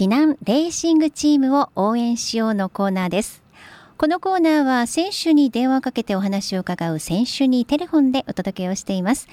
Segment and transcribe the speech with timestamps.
[0.00, 3.42] 避難レーシングチームを応援しようのコーナーです。
[3.98, 9.28] このコーナーは選手に電話をかけてお話を伺う選手にテレフォンでお届けをしています。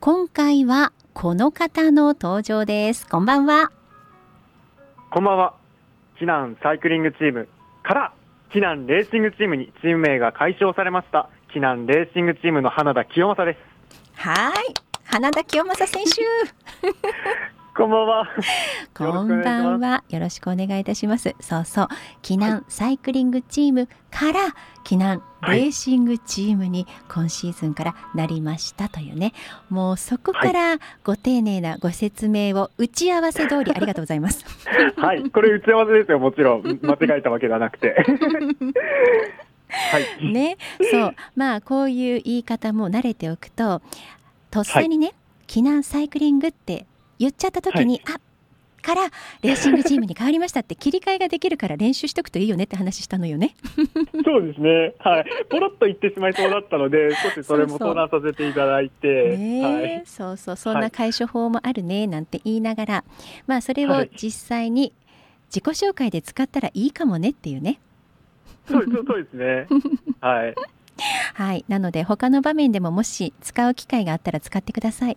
[0.00, 3.06] 今回はこの方の登場です。
[3.06, 3.70] こんばんは。
[5.12, 5.54] こんばんは。
[6.20, 7.48] 避難サイクリングチーム
[7.84, 8.12] から
[8.52, 11.30] 避難レーシングチームにチーム名が解消されました。
[11.54, 13.58] 避難レーシングチームの花田清正です。
[14.14, 14.74] はい。
[15.04, 16.10] 花田清正選手
[17.78, 18.28] こんばんは。
[18.92, 20.02] こんばんは。
[20.08, 21.36] よろしくお願いいたします。
[21.38, 21.88] そうそう。
[22.24, 24.40] 避難サイクリングチームから
[24.84, 29.32] 避難レーシングチームに今シーズンからなりましたというね。
[29.70, 34.44] もうそこからご丁寧なご説明を打ち合わせ通りありがとうございます。
[34.98, 35.30] はい。
[35.30, 36.18] これ打ち合わせですよ。
[36.18, 36.80] もちろん。
[36.82, 37.94] 間違えたわけではなくて。
[39.70, 40.32] はい。
[40.32, 40.56] ね。
[40.90, 41.14] そう。
[41.36, 43.82] まあ、こういう言い方も慣れておくと、
[44.50, 45.14] とっさにね、はい、
[45.46, 46.84] 避難サイクリングって
[47.18, 48.20] 言っちゃった時に、はい、あ
[48.88, 49.10] から
[49.42, 53.54] レーシングチームに変わりましたって切り替えができるから練習しとくといいよねって話したのよね。
[54.24, 54.94] そうですね。
[54.98, 55.26] はい。
[55.50, 59.36] ポロッと言ってしまいそうだったので、 少しそれも相談させていただいて。
[59.36, 64.92] ね、はい、そうそう、そんな解消法もあるねなんて言いながら、はい、まあそれを実際に
[65.48, 67.80] 自己紹介で使ったらいいかもねっていうね。
[68.66, 69.66] そうそうですね。
[70.20, 70.54] はい。
[71.34, 71.64] はい。
[71.68, 75.16] なので他の場面でももし使う機会があったら使ってください。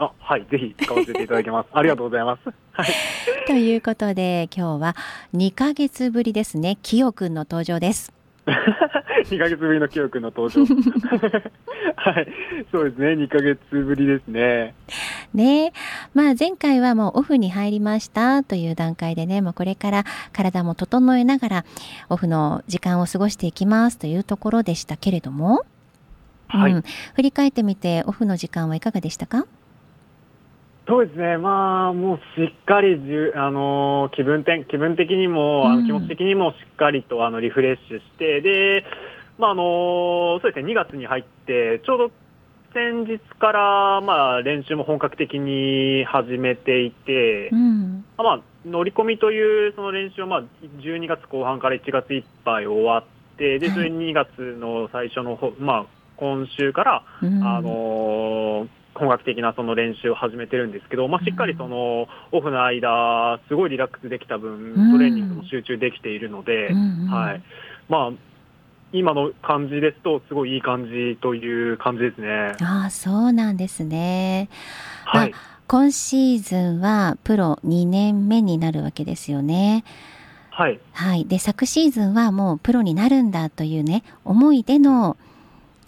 [0.00, 1.68] あ、はい、ぜひ使わせていただきます。
[1.76, 2.50] ありがとうございます。
[2.72, 2.86] はい。
[3.46, 4.96] ということで、今日は
[5.34, 8.10] 2ヶ月ぶりですね、きよくんの登場です。
[8.48, 10.64] 2ヶ月ぶりのきよくんの登場。
[11.96, 12.28] はい、
[12.72, 14.74] そうですね、2ヶ月ぶりですね。
[15.34, 15.74] ね
[16.14, 21.64] まあ前回はもうオフに入りましたという段階でね、まあ、これから体も整えながら
[22.08, 25.66] オフの時間を過ごしていきますというところでしたけれども、
[26.48, 26.82] はい、うん、
[27.14, 29.44] 振り返ってみてオフの時間はいかがでしたか？
[30.88, 38.84] そうですね、まあ、もうしっかりじゅ、あの気分て気分的にも、あの気持ち的にもしっかりとあのリフレッシュして、で、
[39.38, 42.10] まああのそうですね、2月に入って、ちょうど
[42.72, 50.42] 先日から、まあ、練習も本格的に始めていて、うん、まあ、乗り込みというその練習は、まあ、
[50.80, 53.04] 12月後半から1月いっぱい終わっ
[53.36, 55.86] て、で、それ2月の最初の、まあ、
[56.16, 66.72] 今週から、うん、あのー本格的なその練習を始めてるんですけど、まあ、しっかりそのオフの間、すごいリラックスできた分、トレーニングも集中できているので、
[67.08, 67.42] はい
[67.88, 68.12] まあ、
[68.92, 72.56] 今の感じですと、すごいいい感じという感じですね。
[72.60, 74.48] ああ、そうなんですね。
[75.04, 75.34] はい、
[75.68, 79.84] 今シーズンはプロ2年目になるわけですよね。
[80.50, 80.80] はい。
[80.92, 81.24] はい。
[81.26, 85.16] で、昨シーズンはもうプロになるんだというね、思いでの、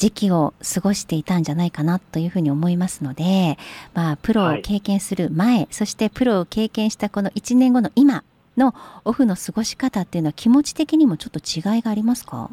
[0.02, 3.56] 時期を過ごしていたんじゃないかなというふうに思いますので、
[3.94, 8.24] まあ、プロを経験する前、はい、そしてプロを経験したこの1年後の今
[8.56, 8.74] の
[9.04, 12.50] オフの過ごし方っていうのは気持ち的にもちょっと違いがありますか？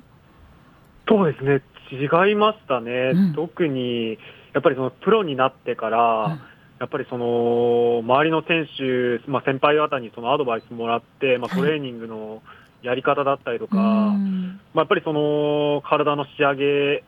[1.07, 2.91] そうですね、違いましたね。
[3.15, 4.19] うん、特に、
[4.53, 6.41] やっぱりそのプロになってから、うん。
[6.79, 12.41] やっぱりその周りの選手、まあ、先輩方にそのアドバイスもらって、まあ、トレーニングの
[12.83, 17.03] やり方だったりとか、はい、まあ、やっぱりその体の仕上げ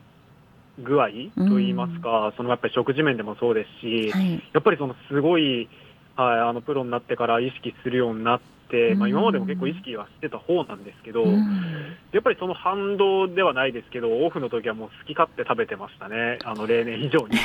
[0.82, 1.08] 具合
[1.48, 5.68] といいますか、うん、そのやっぱり食事面でもそうですし、はい、やっぱりそのすごい、
[6.16, 17.36] はい、あのプロになってから意識するようになって、うん、まあ、今までも結構意識はしてた方なんですけど、うん、やっぱりその反動ではないですけど、オフの時はもう好き勝手食べてましたね、あの例年以上に。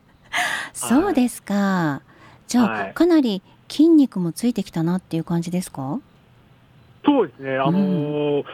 [0.74, 6.00] そうですか、はい、じゃあ、はい、かなり筋肉もついてきたなっていう感じですか？
[7.04, 8.44] そうですね、あのー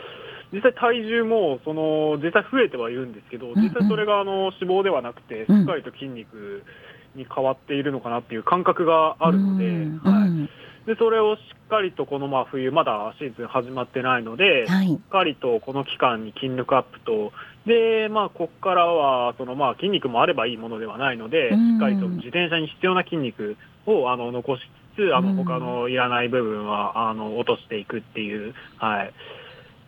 [0.52, 6.62] 実際体重も、その、実際増えてはいるんですけど、実際それがあの脂肪ではなくて、しっかりと筋肉
[7.14, 9.64] に変わっているのかなっていう感覚があるので、
[10.08, 10.86] はい。
[10.86, 17.32] で、それをしっかりとこのまあ冬、まだシーズン始まってないので、はい、しっかりとこの期間に筋力アップと、
[17.66, 24.62] で、まあ、ここからは、そのまあ筋肉もあればいいものではないので、しっかりと自転車に必要な筋肉をあの残し
[24.96, 29.12] つつ、あの他のいらない部分はあの落としていくっていう、はい。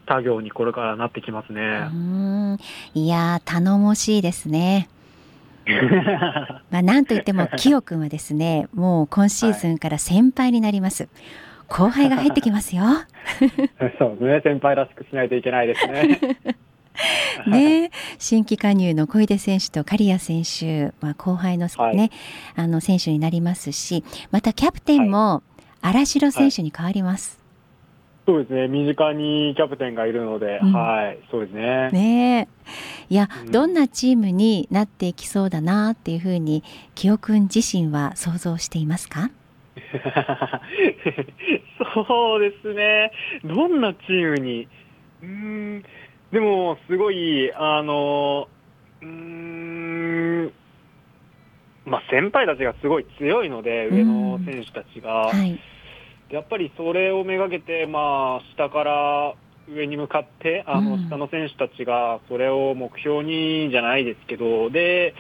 [0.07, 1.89] 作業にこれからなってきますね。
[1.93, 2.59] うん
[2.95, 4.89] いや頼もしいですね。
[6.71, 11.05] まあなんといってもキヨ君はですねもう今シーズンから先輩になります。
[11.05, 11.11] はい、
[11.69, 12.85] 後輩が入ってきますよ。
[13.99, 16.19] そうですね先輩らしくしないといけないですね。
[17.49, 22.11] ね、新規加入の小出選手と刈谷選手、まあ、後輩の,、ね、はい、
[22.55, 25.43] あの選手になりますしまたキャプテンも
[25.83, 27.44] 荒城選手に変わります。
[28.27, 31.91] そうですね、身近にキャプテンがいるので、うん、はい、そうですね。
[31.91, 32.49] ね
[33.11, 36.63] いや、うん、どんなチームになっていきそうだなっていうふうに、
[36.95, 39.31] 清くん自身は想像していますか？
[42.09, 43.13] そうですね。
[43.45, 44.69] どんなチームに？
[45.23, 45.85] うん、
[46.33, 48.49] でも、すごい、あの、
[49.03, 50.51] うん、
[51.85, 55.27] まあ、先輩たちがすごい強いので、上の選手たちが。
[55.27, 55.61] はい、
[56.35, 59.35] やっぱりそれをめがけて、まあ、下から
[59.73, 65.15] 上に向かって、あの、下の選手たちがそれを目標にじゃないですけど、で、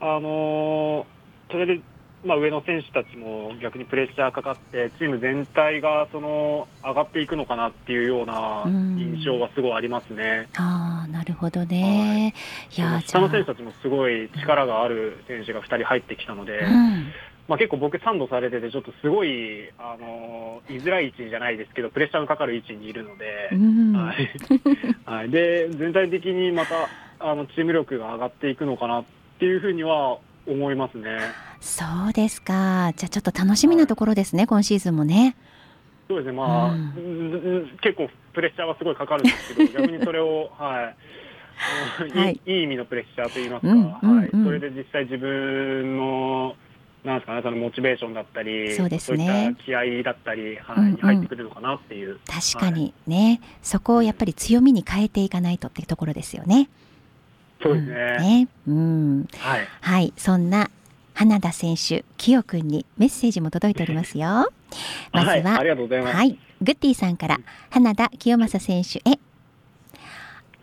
[0.00, 1.04] あの、
[1.50, 1.80] それで
[2.24, 10.48] まあ、上の選手たちも逆にプレッシャーかかって、チーム全体がその上がっていくのかなっていうような印象はすごいありますね。
[10.56, 12.34] あなるほどね、
[12.72, 17.12] はい、いや下の選手たちもすごい力がある選手が2人入ってきたので、うん、
[17.48, 24.30] まあ、結構僕、サンドされてて、ちょっとすごい、あの居づらい位置じゃないですけど、プレッシャーのかかる位置にいるので、うん、はい、
[25.06, 26.88] はい、で全体的にまた
[27.20, 29.04] あのチーム力が上がっていくのかなっ
[29.38, 31.18] ていうふうには思いますね。
[31.60, 32.92] そうですか。
[32.96, 35.36] じゃあちょっと楽しみなところですね、はい、今シーズンもね。
[36.08, 40.92] そうですね、まあ、うん、結構プレッシャーはすごいかかるんですけど、 逆にそれを、は
[42.14, 46.54] い、はい、いい意味のプレッシャーといいますか、うんうんうん、はい、それで実際自分の、
[47.06, 52.18] なんですかね、そのモチベーションだったり、そうですね、気合だったり、はい、うんうん、入ってくるのかなっていう。
[52.26, 56.68] 確かにね、はい、そこをやっぱり強みに変えていかないとっていうところですよね。
[57.62, 57.94] そうですね。
[58.18, 59.28] ねうん。
[59.38, 59.68] はい。
[59.80, 60.70] はい、そんな
[61.14, 64.52] 花田選手、きよくんにメッセージも届いておりますよ。
[65.12, 66.16] まずは、はい、ありがとうございます。
[66.16, 67.38] はい、グッティさんから
[67.70, 69.18] 花田清正選手へ。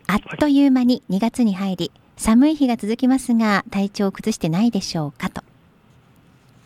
[0.06, 5.44] あっという間に2月に入り、寒い日が続きますが、体調を崩してないでしょうかと。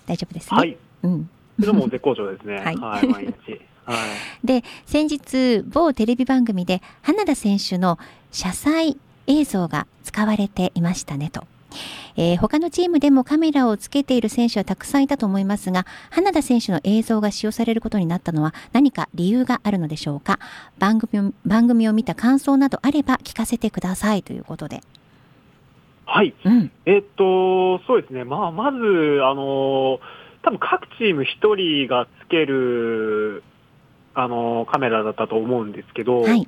[0.07, 0.57] 大丈夫ですね？
[0.57, 0.75] はい。
[1.03, 1.29] うん。
[1.59, 2.55] でも絶好調ですね。
[2.65, 3.61] はい、はい、毎日。
[3.85, 3.97] はい、
[4.45, 7.97] で先日某テレビ番組で花田選手の
[8.31, 11.45] 車載映像が使われていましたねと。
[12.17, 20.39] えー、他のチームでもカメラをつけている選手はたくさんいたと思いますが、花田選手の映像が使用されることになったのは何か理由があるのでしょうか？
[20.79, 24.81] 番組番組を見た感想などあれば聞かせてくださいということで。
[26.07, 26.33] はい。
[26.43, 28.23] うん、えー、っと、そうですね。
[28.23, 28.77] まあ、まず、
[29.23, 29.99] あの、
[30.41, 33.43] 多分各チーム1人がつける、
[34.15, 36.47] あの、カメラだったと思うんですけど、はい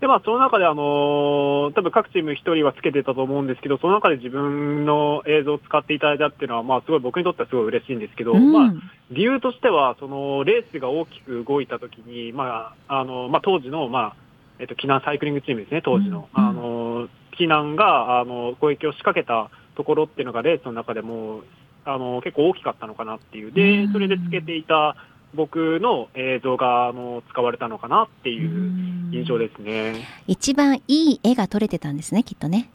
[0.00, 8.72] で、まあ、その中で、あのー、多分各チーム一人はつけてたと思うんですけど、その中で自分の映像を使っていただいたっていうのは、まあ、すごい僕にとってはすごい嬉しいんですけど、うん、まあ、
[9.10, 14.16] 理由としては、その、レースが大きく動いたときに、まあ、あの、まあ、当時の、まあ、
[14.58, 16.28] えっと、避難サイクリングチームですね、当時の。
[16.36, 17.08] うん、あの、
[17.38, 21.42] 避難が、あの、攻撃を仕掛けたところっていうのが、レースの中でも、
[21.84, 23.52] あの、結構大きかったのかなっていう。
[23.52, 24.96] で、それでつけていた、
[25.34, 30.06] 僕の映像があの使われたのかなっていう印象ですね。
[30.26, 32.70] 一番いい絵が撮れてたんですね、きっとね。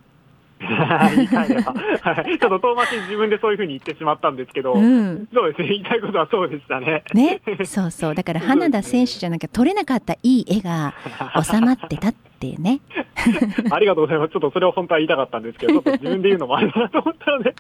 [0.60, 0.78] ちょっ
[2.40, 7.04] と遠回しに自分でそういうふうに言ってしまったんですけど、うん、そうですね、言いたいことはそうでしたね。
[7.16, 10.94] ね、そうそう、だから花田選手じゃなきゃ撮れなかったいい絵が
[11.44, 12.80] 収まってたっていうね。
[13.72, 14.32] ありがとうございます。
[14.32, 17.54] ちょっとそれを本当は言いたかったんですけど、 自分で言うのもあれだなと思ったので。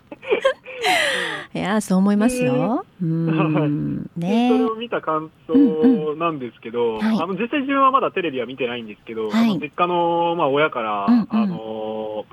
[1.53, 2.85] いや、そう思いますよ。
[3.01, 4.09] うん。
[4.17, 12.25] ねそれを見た感想なんですけど、あの、実際自分はまだテレビは見てないんですけど、はい、実家の、まあ、親から、うんうん、あの、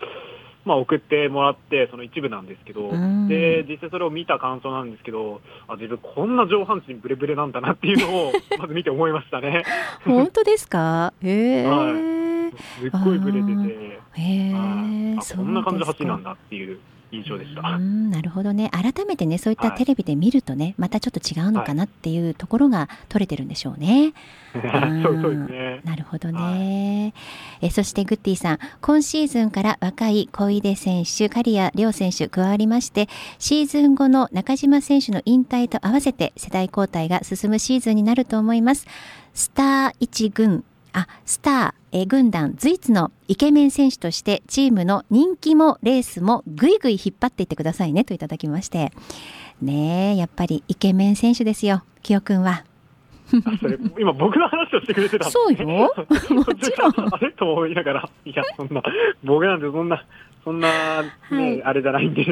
[0.65, 2.91] まあ、送ってもらって、その一部なんですけど、
[3.29, 9.65] で、実際それを見た感想なんですけど、あ、自分こんな上半身ブレブレなんだなっていうのを、まず見て思いましたね。
[10.05, 11.13] 本当ですか？
[11.23, 11.67] へえ。
[11.67, 12.18] はい
[12.81, 16.79] すっごいブレてて、へあこんな感じの走りなんだっていう
[17.11, 17.79] 印象でした。
[17.79, 18.71] なるほどね。
[18.71, 24.13] 改めてね、そういったテレビで見るとね、はい、またちょっと違うのかなっていうところが取れてるんでしょうね。
[24.53, 24.63] そう
[25.23, 25.81] そうですね。
[25.85, 26.39] なるほどね。
[26.41, 27.09] は
[27.63, 38.87] い、えそしてグッティさん、今シーズンから若い小出選手、刈谷亮選手加わりまして、シーズン後の中島選手の引退と合わせて世代交代が進むシーズンになると思います。
[39.33, 48.93] スター1軍あスター、え軍団随一のイケメン選手としてチームの人気もレースもぐいぐい引っ張っていってくださいねといただきまして。
[49.61, 52.65] ねえやっぱりイケメン選手ですよきよくんは。
[53.61, 55.67] それ今僕の話をしてくれてたんそうよ。
[55.67, 55.91] も
[56.55, 56.93] ちろん。
[57.13, 57.33] あれ？
[57.33, 58.11] と思いながら。
[58.25, 58.83] いやそんな
[59.25, 60.05] 僕なんてそんな
[60.45, 62.25] そんなね、はい、あれじゃないんで。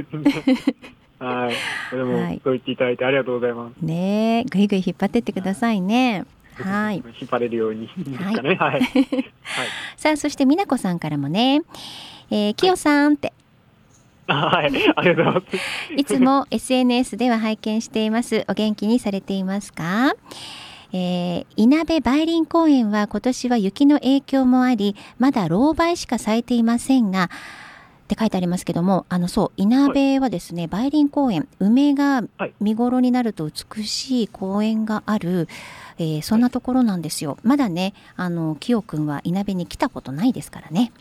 [1.19, 1.95] はい。
[1.95, 3.85] でも、はい、そう言っていただいてありがとうございます。
[3.85, 6.25] ねえ、ぐいぐい引っ張ってってくださいね。
[6.63, 6.97] はい。
[7.21, 8.55] 引っ張れるようにですかね。
[8.55, 8.57] はい。
[8.57, 8.83] はい、
[9.97, 11.63] さあ、そして美奈子さんからもね、
[12.31, 13.33] えー、きよさんって。
[14.29, 15.57] はい、ありがとうございます。
[15.97, 18.45] いつも SNS では拝見しています。
[18.49, 20.15] お元気にされていますか？
[20.93, 27.29] えー、稲部梅林公園は今年は雪の影響もあり、まだ老梅しか咲いていませんが、
[28.07, 32.23] って書いてありますけども、あのそう、いなべはですね、梅林公園、梅が
[32.61, 35.49] 見頃になると美しい公園がある、
[35.99, 37.37] えー、そんなところなんですよ。
[37.43, 40.93] まだね、あの、きよくんはいなべに来たことないですからね。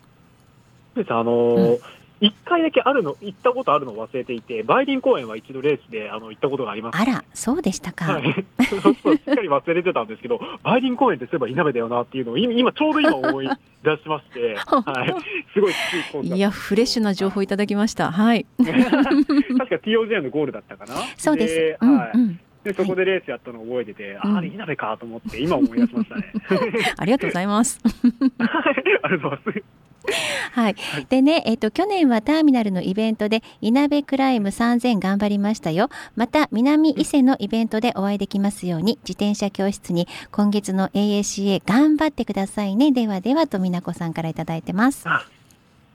[0.96, 1.80] あのーうん
[2.22, 8.14] 一回だけあるの、行ったことあるのを忘れていて、梅林公園は一度レースであの行ったことがあります、あら、そうでしたか。
[8.14, 13.50] はい、そうそうしっかり忘れてたんですけど、 梅林公園ってそういえばいなべだよなっていうのを今、今ちょうど今思い
[13.84, 15.16] 出しまして、 はい、
[15.54, 18.12] すごいいや、フレッシュな情報いただきました。
[18.12, 18.46] はい。
[18.58, 20.96] 確か TOJ のゴールだったかな。
[21.18, 21.86] そうです。
[21.86, 22.12] はい。
[22.14, 26.34] うんうんで、そこでレースやったのを覚えてて、はい、あれ、いなべかと思って、今思い出しましたね。
[26.98, 27.80] ありがとうございます。
[27.84, 29.64] ありがとうございます。
[30.52, 30.76] はい。
[31.10, 35.90] でね、えっ、ー、と、去年はターミナルのイベントで、いなべクライム3000頑張りましたよ。
[36.16, 42.92] また、南伊勢のイベントでお会いできますように、自転車教室に今月の AACA 頑張ってくださいね。
[42.92, 45.06] ではではと、みなこさんからいただいてます。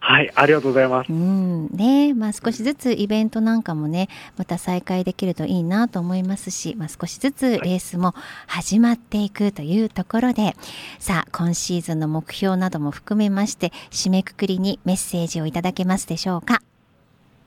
[0.02, 1.12] はい、ありがとうございます。
[1.12, 8.14] うん、ね、まあ少しずつイベントなんかもね、また再開できるといいなと思いますし、まあ少しずつレースも
[8.46, 10.56] 始まっていくというところで、はい、
[10.98, 16.62] さあ今シーズンの目標なども含めまして、締めくくりにメッセージをいただけますでしょうか？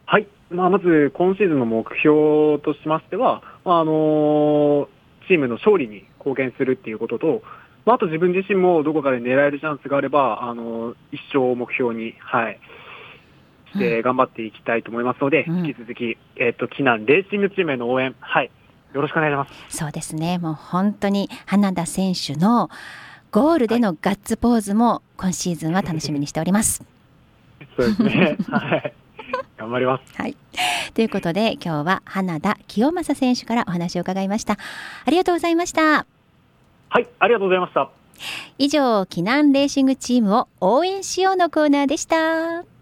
[0.06, 4.88] はい、まあまず今シーズンの目標としましては、まあ、あの
[5.28, 7.42] チームの勝利に貢献するっていうことと、
[7.86, 12.60] まあ、あと自分自身もどこかで狙えるチャンスがあれば、あの、一生を目標に、はい、
[13.74, 18.52] して頑張っていきたいと思いますので、うん、引き続き、えっ、ー、と、避難レーシングチームへの応援、はい、
[18.94, 19.78] よろしくお願いします。
[19.78, 22.70] そうですね、もう本当に花田選手の
[23.32, 26.84] ゴールでのガッツポーズも今シーズンは楽しみにしております。
[27.76, 28.38] そうですね。
[28.50, 28.94] はい。
[29.58, 30.14] 頑張ります。
[30.22, 30.38] はい。
[30.94, 34.58] ということで、今日は花田清正選手からお話を伺いました。
[35.06, 36.13] ありがとうございました。
[36.94, 37.90] はい、ありがとうございました。
[38.60, 42.73] 以上、避難レーシングチームを応援しようのコーナーでした。